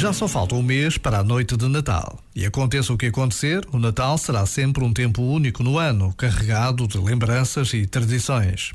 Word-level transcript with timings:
Já 0.00 0.14
só 0.14 0.26
falta 0.26 0.54
um 0.54 0.62
mês 0.62 0.96
para 0.96 1.18
a 1.18 1.22
noite 1.22 1.58
de 1.58 1.68
Natal. 1.68 2.18
E 2.34 2.46
aconteça 2.46 2.90
o 2.90 2.96
que 2.96 3.04
acontecer, 3.04 3.62
o 3.70 3.78
Natal 3.78 4.16
será 4.16 4.46
sempre 4.46 4.82
um 4.82 4.94
tempo 4.94 5.20
único 5.20 5.62
no 5.62 5.78
ano, 5.78 6.14
carregado 6.14 6.88
de 6.88 6.96
lembranças 6.96 7.74
e 7.74 7.86
tradições. 7.86 8.72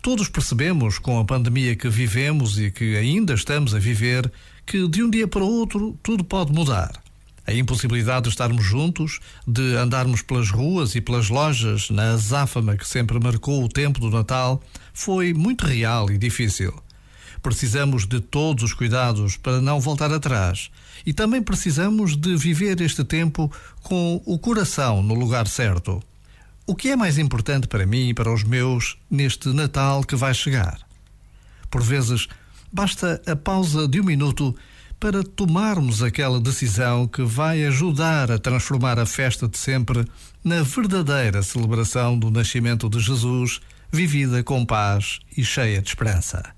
Todos 0.00 0.28
percebemos, 0.28 1.00
com 1.00 1.18
a 1.18 1.24
pandemia 1.24 1.74
que 1.74 1.88
vivemos 1.88 2.60
e 2.60 2.70
que 2.70 2.96
ainda 2.96 3.34
estamos 3.34 3.74
a 3.74 3.80
viver, 3.80 4.30
que 4.64 4.86
de 4.86 5.02
um 5.02 5.10
dia 5.10 5.26
para 5.26 5.42
outro 5.42 5.98
tudo 6.00 6.22
pode 6.22 6.52
mudar. 6.52 6.92
A 7.44 7.52
impossibilidade 7.52 8.24
de 8.24 8.28
estarmos 8.28 8.64
juntos, 8.64 9.18
de 9.44 9.74
andarmos 9.74 10.22
pelas 10.22 10.48
ruas 10.48 10.94
e 10.94 11.00
pelas 11.00 11.28
lojas 11.28 11.90
na 11.90 12.12
azáfama 12.12 12.76
que 12.76 12.86
sempre 12.86 13.18
marcou 13.18 13.64
o 13.64 13.68
tempo 13.68 13.98
do 13.98 14.10
Natal, 14.10 14.62
foi 14.94 15.34
muito 15.34 15.66
real 15.66 16.08
e 16.08 16.16
difícil. 16.18 16.72
Precisamos 17.42 18.06
de 18.06 18.20
todos 18.20 18.64
os 18.64 18.72
cuidados 18.72 19.36
para 19.36 19.60
não 19.60 19.80
voltar 19.80 20.12
atrás. 20.12 20.70
E 21.06 21.12
também 21.12 21.42
precisamos 21.42 22.16
de 22.16 22.36
viver 22.36 22.80
este 22.80 23.04
tempo 23.04 23.50
com 23.82 24.20
o 24.26 24.38
coração 24.38 25.02
no 25.02 25.14
lugar 25.14 25.46
certo. 25.46 26.02
O 26.66 26.74
que 26.74 26.90
é 26.90 26.96
mais 26.96 27.16
importante 27.16 27.66
para 27.66 27.86
mim 27.86 28.10
e 28.10 28.14
para 28.14 28.32
os 28.32 28.44
meus 28.44 28.98
neste 29.10 29.48
Natal 29.48 30.04
que 30.04 30.14
vai 30.14 30.34
chegar? 30.34 30.78
Por 31.70 31.82
vezes, 31.82 32.28
basta 32.72 33.22
a 33.26 33.34
pausa 33.34 33.88
de 33.88 34.00
um 34.00 34.04
minuto 34.04 34.54
para 35.00 35.22
tomarmos 35.22 36.02
aquela 36.02 36.40
decisão 36.40 37.06
que 37.06 37.22
vai 37.22 37.64
ajudar 37.64 38.32
a 38.32 38.38
transformar 38.38 38.98
a 38.98 39.06
festa 39.06 39.46
de 39.48 39.56
sempre 39.56 40.04
na 40.42 40.62
verdadeira 40.62 41.42
celebração 41.42 42.18
do 42.18 42.30
nascimento 42.30 42.88
de 42.88 42.98
Jesus, 42.98 43.60
vivida 43.92 44.42
com 44.42 44.66
paz 44.66 45.20
e 45.36 45.44
cheia 45.44 45.80
de 45.80 45.88
esperança. 45.88 46.57